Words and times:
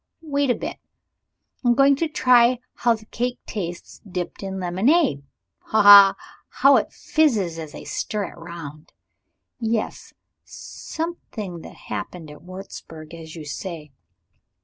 Wait 0.23 0.49
a 0.49 0.55
bit. 0.55 0.77
I'm 1.63 1.75
going 1.75 1.95
to 1.97 2.07
try 2.07 2.57
how 2.73 2.95
the 2.95 3.05
cake 3.05 3.37
tastes 3.45 3.99
dipped 3.99 4.41
in 4.41 4.59
lemonade. 4.59 5.21
Ha! 5.59 5.79
ha! 5.79 6.15
how 6.49 6.75
it 6.77 6.91
fizzes 6.91 7.59
as 7.59 7.75
I 7.75 7.83
stir 7.83 8.31
it 8.31 8.35
round! 8.39 8.93
Yes; 9.59 10.15
something 10.43 11.59
that 11.59 11.75
happened 11.91 12.31
at 12.31 12.41
Wurzburg, 12.41 13.13
as 13.13 13.35
you 13.35 13.45
say. 13.45 13.91